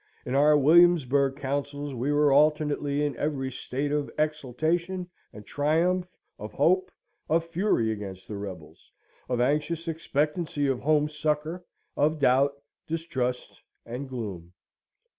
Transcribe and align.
In 0.25 0.33
our 0.33 0.57
Williamsburg 0.57 1.35
councils 1.35 1.93
we 1.93 2.11
were 2.11 2.33
alternately 2.33 3.05
in 3.05 3.15
every 3.17 3.51
state 3.51 3.91
of 3.91 4.09
exaltation 4.17 5.07
and 5.31 5.45
triumph, 5.45 6.07
of 6.39 6.53
hope, 6.53 6.89
of 7.29 7.45
fury 7.45 7.91
against 7.91 8.27
the 8.27 8.35
rebels, 8.35 8.91
of 9.29 9.39
anxious 9.39 9.87
expectancy 9.87 10.65
of 10.65 10.79
home 10.79 11.07
succour, 11.07 11.63
of 11.95 12.17
doubt, 12.17 12.53
distrust, 12.87 13.61
and 13.85 14.09
gloom. 14.09 14.53